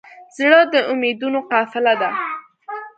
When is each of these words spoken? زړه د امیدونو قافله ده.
زړه 0.37 0.59
د 0.73 0.75
امیدونو 0.91 1.39
قافله 1.51 1.93
ده. 2.01 2.09